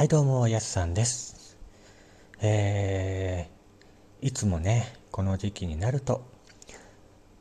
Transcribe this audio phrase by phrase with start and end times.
[0.00, 1.58] はいどうもやすさんです。
[2.40, 6.24] えー、いつもねこの時期になると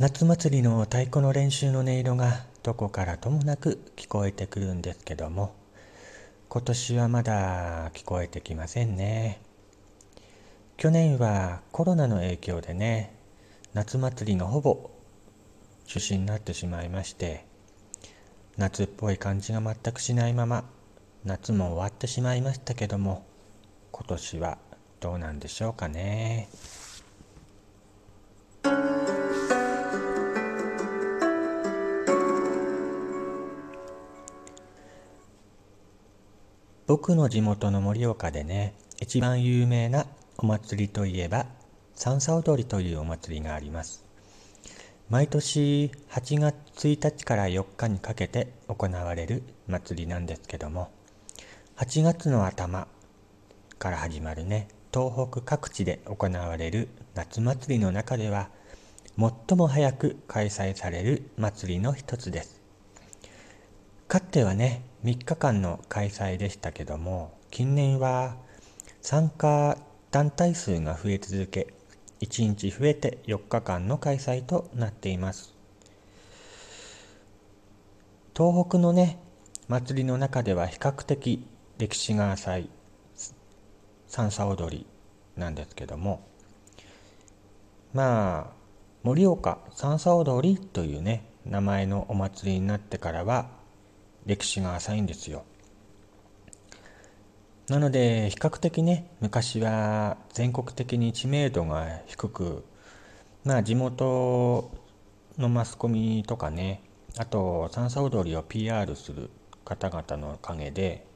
[0.00, 5.54] 夏祭りの太鼓の練習の音色がどこからともなく聞こえてくるんですけども
[6.48, 9.40] 今年はまだ聞こえてきませんね。
[10.76, 13.14] 去年はコロナの影響でね
[13.74, 14.90] 夏祭りがほぼ
[15.86, 17.46] 中止になってしまいまして
[18.56, 20.64] 夏っぽい感じが全くしないまま
[21.24, 23.26] 夏も終わってしまいましたけども
[23.92, 24.56] 今年は
[25.00, 26.48] どうなんでしょうかね。
[36.86, 40.06] 僕の地元の盛岡でね一番有名な
[40.38, 41.46] お祭りといえば
[41.94, 44.04] 三叉踊りというお祭りがあります。
[45.10, 50.90] 毎年8月1日から4日にかけて行われる祭りなんですけども
[51.80, 52.88] 8月の頭
[53.78, 58.50] から始まるね東北各地で行われる夏祭りの中では
[59.18, 62.60] 最も早く開催される祭りの一つです。
[64.08, 68.36] かつてはね3日間の開催でしたけども近年は
[69.00, 69.78] 参加
[70.10, 71.72] 団体数が増え続け
[72.20, 75.54] 1日増えて4日間の開催となっています。
[78.36, 79.18] 東北のね
[79.66, 81.46] 祭りの中では比較的
[81.80, 82.70] 歴史が浅い
[84.06, 84.86] 三叉踊り
[85.34, 86.28] なんですけども
[87.94, 88.52] まあ
[89.02, 93.48] 盛岡三叉踊りというね名前のお祭りになってからは
[94.26, 95.44] 歴史が浅いんですよ。
[97.68, 102.62] なので比較的ね昔は全国的に知名度が低く
[103.42, 104.70] まあ地元
[105.38, 106.82] のマスコミとかね
[107.16, 109.30] あと三叉踊りを PR する
[109.64, 111.08] 方々のおかげで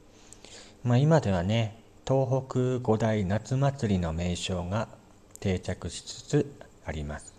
[0.85, 4.87] まあ、今ではね東北五大夏祭りの名称が
[5.39, 7.33] 定着しつつあります。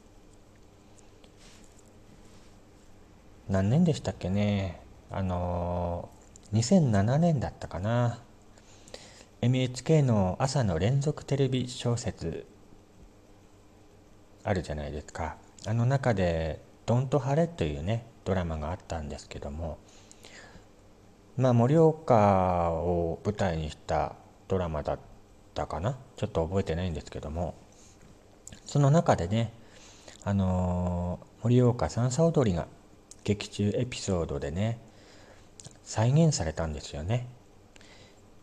[3.48, 4.80] 何年でしたっけね？
[5.12, 6.08] あの
[6.54, 8.18] 2007年だったかな。
[9.42, 12.48] NHK の朝の連続テレビ小説
[14.42, 15.36] あるじゃないですか。
[15.64, 19.78] あの中で「ドンと晴れ」というねドラマがあったんですけども
[21.36, 24.14] まあ盛岡を舞台にした
[24.48, 24.98] ドラマだっ
[25.54, 25.98] たかな。
[26.16, 27.54] ちょっと覚えてないんですけども。
[28.64, 29.52] その中でね
[30.24, 32.66] あの、盛岡三叉踊りが
[33.22, 34.80] 劇中エピソードでね
[35.84, 37.28] 再現されたんですよね。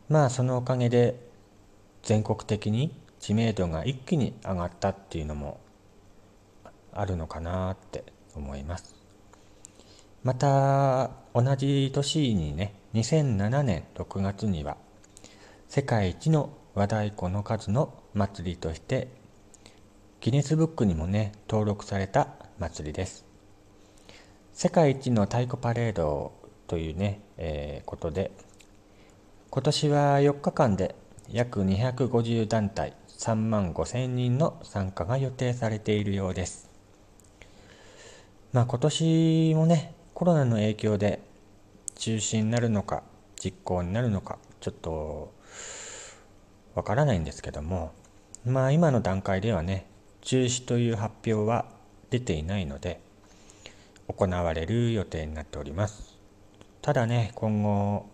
[0.07, 1.19] まあそのおかげで
[2.03, 5.59] 全国的に知名度が一気に上がったっていうのも
[6.93, 8.03] あるのかなって
[8.35, 8.95] 思います。
[10.23, 14.77] また同じ年にね2007年6月には
[15.67, 19.07] 世界一の和太鼓の数の祭りとして
[20.21, 22.27] ギネスブックにもね登録された
[22.59, 23.25] 祭りです。
[24.53, 26.33] 世界一の太鼓パレード
[26.67, 28.29] というね、えー、ことで
[29.49, 30.95] 今年は4日間で
[31.31, 36.69] 約250団体3万5千人の参加が予定されているようです。
[38.51, 41.32] まあ今年もねコロナの影響で
[42.03, 43.01] 中止になるのか
[43.41, 45.33] 実行になるのかちょっと
[46.75, 47.93] わからないんですけども
[48.43, 49.87] まあ今の段階ではね
[50.19, 51.63] 中止という発表は
[52.09, 52.99] 出ていないので
[54.09, 56.17] 行われる予定になっております。
[56.81, 58.05] ただね今後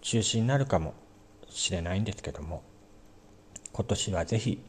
[0.00, 0.94] 中止になるかも
[1.50, 2.62] しれないんですけども
[3.74, 4.64] 今年はぜひ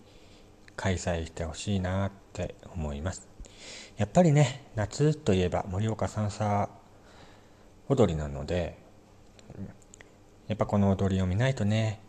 [0.75, 3.29] 開催してほしいなって思います。
[3.95, 6.82] やっぱりね夏といえば盛岡三叉
[7.89, 8.77] 踊りなので
[10.47, 11.99] やっぱこの踊りを見ないとね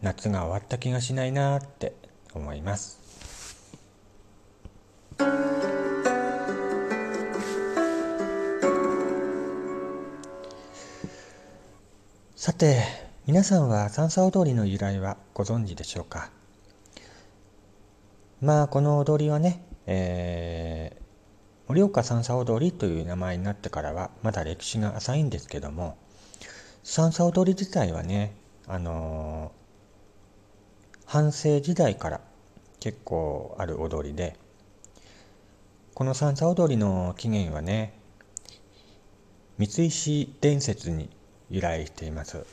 [0.00, 1.94] 夏が終わった気がしないなって
[2.34, 2.98] 思います。
[12.36, 12.82] さて
[13.26, 16.30] 皆さんは三叉踊りの由来はご存知でしょうか？
[18.40, 20.69] まあこの踊りはね、えー、
[21.70, 25.96] 盛岡三叉踊りという名前になってからはまだ歴史が浅いんですけども
[26.82, 28.34] 三叉踊り自体はね
[28.66, 32.20] あのー、半世時代から
[32.80, 34.36] 結構ある踊りで
[35.94, 37.94] この三叉踊りの起源はね
[39.56, 41.08] 三石伝説に
[41.50, 42.46] 由来しています。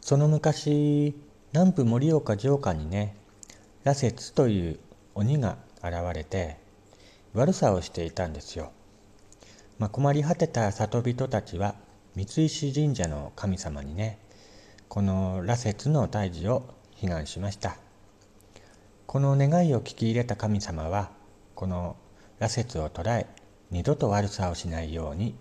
[0.00, 1.14] その昔
[1.52, 3.14] 南部盛岡城下にね
[3.84, 4.80] 羅刹という
[5.18, 6.58] 鬼が現れて
[7.34, 8.70] 悪さをしていたんですよ。
[9.78, 11.74] まあ、困り果てた里人たちは
[12.14, 14.18] 三石神社の神様にね
[14.88, 17.76] この羅刹の退治を祈願しました
[19.06, 21.10] この願いを聞き入れた神様は
[21.54, 21.96] この
[22.40, 23.26] 羅刹を捉え
[23.70, 25.36] 二度と悪さをしないように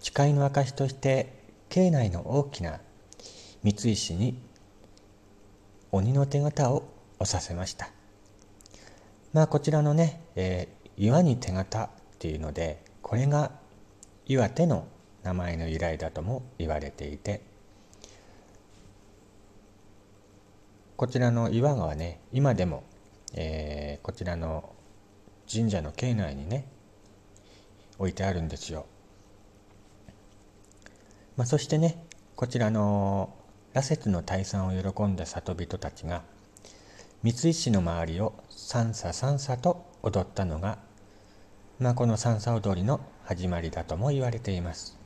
[0.00, 1.32] 誓いの証として
[1.68, 2.80] 境内の大きな
[3.62, 4.36] 三石に
[5.92, 6.88] 鬼の手形を
[7.20, 7.95] 押させました
[9.36, 11.88] まあこちらのね、えー、岩に手形っ
[12.18, 13.52] ていうのでこれが
[14.24, 14.88] 岩手の
[15.24, 17.42] 名前の由来だとも言われていて
[20.96, 22.82] こちらの岩がね今でも、
[23.34, 24.72] えー、こちらの
[25.52, 26.66] 神社の境内にね
[27.98, 28.86] 置いてあるんですよ。
[31.36, 32.06] まあ、そしてね
[32.36, 33.34] こちらの
[33.74, 36.22] 羅刹の退散を喜んだ里人たちが
[37.22, 40.78] 三石の周りを三叉三叉と踊ったのが、
[41.78, 44.98] まあ、この三叉踊りの始まりだとも言われています。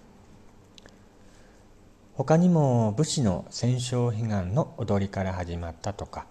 [2.15, 6.27] 他にも武士の戦勝悲願の踊りから始まったとか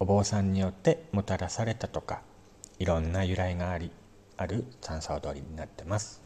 [0.00, 2.22] お坊さんによってもたらされたとか
[2.80, 3.92] いろんな由来があり
[4.36, 6.20] ある三叉踊りになってます。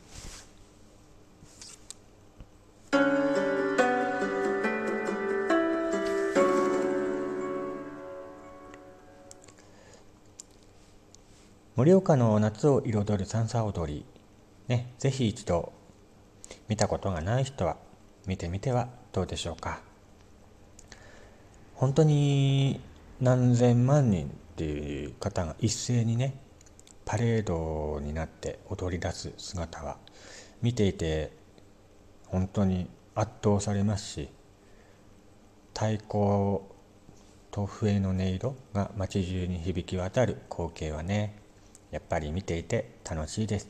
[11.76, 14.06] 盛岡の夏を彩る三叉踊り
[14.68, 15.72] ね、ぜひ一度
[16.68, 17.76] 見たことがない人は
[18.26, 19.80] 見てみてはどうでしょうか。
[21.74, 22.80] 本当に
[23.20, 26.34] 何千万人っていう方が一斉にね
[27.04, 29.96] パレードになって踊り出す姿は
[30.62, 31.32] 見ていて
[32.26, 34.28] 本当に圧倒されますし
[35.74, 36.60] 太鼓
[37.50, 41.43] と笛の音色が街中に響き渡る光景はね
[41.94, 43.68] やっぱり見ていて楽しいです。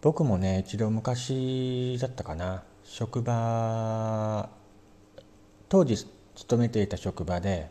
[0.00, 2.62] 僕もね一度昔だったかな。
[2.84, 4.48] 職場
[5.68, 6.06] 当時
[6.36, 7.68] 勤めていた職場で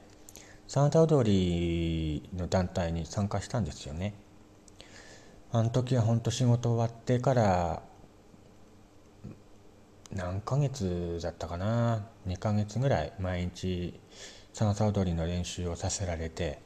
[0.68, 4.14] サンタ踊りの団体に参加したんですよね。
[5.54, 7.82] あの時は本当仕事終わってから
[10.12, 12.10] 何ヶ月だったかな。
[12.28, 13.98] 2ヶ月ぐらい毎日
[14.52, 16.60] サンタ踊りの練習をさせられて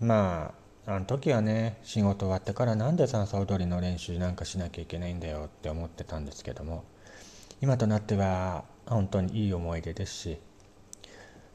[0.00, 0.54] ま
[0.86, 6.84] ああの時はね仕事終わってからなんで三叉踊りの練習なんかしなきゃいけないんだよって思ってたんですけども
[7.62, 10.38] 今となっては本当にいい思い出ですし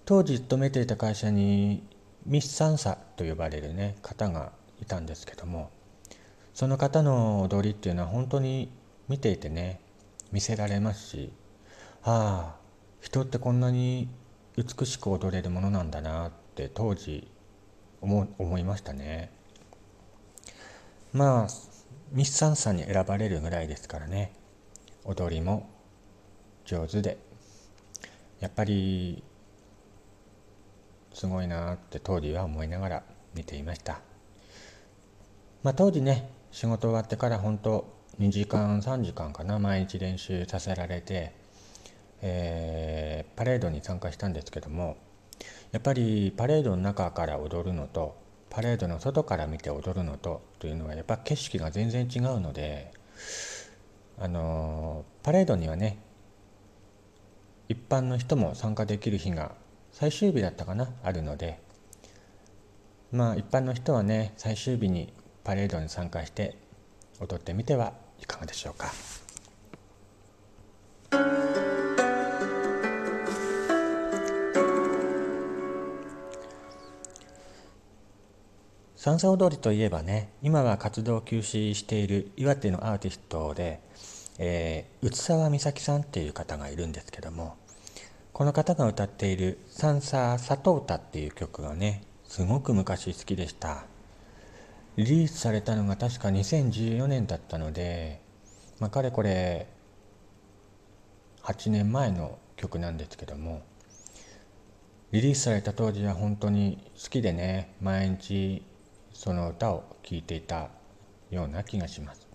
[0.06, 1.83] 当時勤めていた会社に
[2.25, 4.51] ミス三叉と呼ばれるね方が
[4.81, 5.69] いたんですけども
[6.56, 8.71] その方の踊りっていうのは本当に
[9.07, 9.80] 見ていてね
[10.31, 11.31] 見せられますし
[12.03, 12.59] ああ
[13.01, 14.09] 人ってこんなに
[14.57, 17.27] 美しく踊れるものなんだなって当時
[18.01, 19.31] 思思いましたね。
[21.13, 21.48] まあ
[22.12, 24.34] ミス・サンさんに選ばれるぐらいですからね。
[25.06, 25.69] 踊りも
[26.66, 27.18] 上手で。
[28.40, 29.22] やっぱり
[31.13, 33.04] すごいなって当時は思いながら
[33.36, 34.00] 見ていました。
[35.63, 37.86] まあ当時ね仕事終わってから本当
[38.19, 41.34] 2時間3時間かな毎日練習させられて、
[42.22, 44.98] えー、パレードに参加したんですけども
[45.72, 48.18] やっぱりパレードの中から踊るのと
[48.50, 52.92] パレードの外から見て踊るのとというのはやっぱ景色が全然違うので
[54.18, 56.00] あのパレードにはね
[57.68, 59.54] 一般の人も参加できる日が
[59.92, 61.60] 最終日だったかなあるので
[63.12, 66.58] まあ一般の人はね最終日にパレードに参加して
[67.20, 68.92] 踊ってみてはいかがでしょうか。
[79.00, 83.79] 三叉踊りといえばね今は活動休止している岩手のアーティストで、
[84.39, 87.56] えー、内沢美咲さんっていう方がいるんですけども
[88.34, 93.86] この方が歌っている「三叉里歌」っていう曲がねすごく昔好きでした。
[94.98, 98.20] リリースされたのが確か2014年だったので、
[98.82, 99.68] まあ、かれこれ
[101.44, 103.62] 8年前の曲なんですけども
[105.13, 108.62] リリースされた当時は本当に好きでね毎日
[109.13, 110.70] その歌を聴いていた
[111.30, 112.28] ような気がします。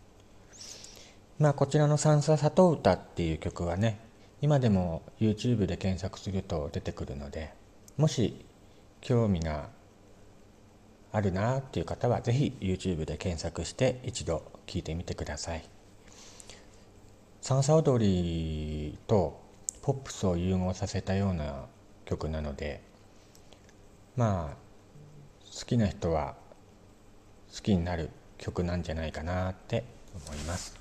[1.39, 3.99] まあこちらの「三叉里歌」っていう曲はね
[4.41, 7.53] 今でも YouTube で検索すると出てくるので
[7.97, 8.45] もし
[9.01, 9.69] 興味が
[11.13, 15.65] あるなっていう方は是非 YouTube で検索して一度聴いてみてください。
[17.41, 19.41] 三叉踊りと
[19.83, 21.67] ポップスを融合させたような
[22.05, 22.81] 曲なので
[24.17, 24.57] まあ
[25.55, 26.37] 好きな人は
[27.55, 30.77] 好きになる曲なんじゃないかなって思います。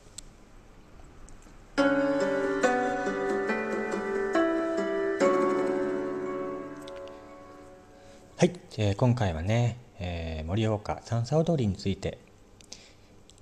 [8.35, 12.17] はい、えー、今回はね、えー、盛岡三叉踊りについて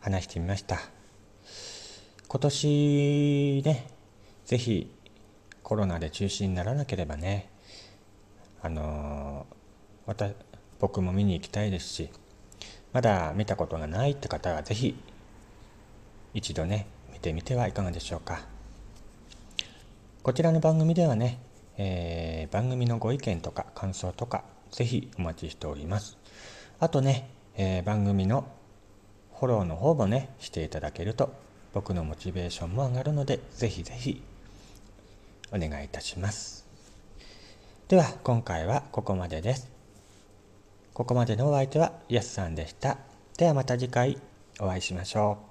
[0.01, 0.81] 話してみました。
[2.27, 3.87] 今年ね、
[4.43, 4.93] ぜひ
[5.63, 7.49] コロナで中止にならなければね、
[8.61, 10.29] あのー、また
[10.79, 12.09] 僕も見に行きたいですし、
[12.93, 14.95] まだ見たことがないって方はぜひ
[16.33, 18.41] 一度ね、見てみてはいかがでしょうか。
[20.23, 21.39] こちらの番組ではね、
[21.77, 26.17] えー、番組のご意見とか感想とかぜひお待ちしております。
[26.79, 28.45] あとね、えー、番組の
[29.39, 31.33] フォローの方もね、していただけると
[31.73, 34.21] 僕のモチベーションも上がるので、ぜひぜひ
[35.51, 36.65] お願いいたします。
[37.87, 39.80] では、今回はここまでです。
[41.01, 42.99] ここまでのお相手はやすさんでした。
[43.35, 44.19] ではまた次回
[44.59, 45.50] お会いしましょう。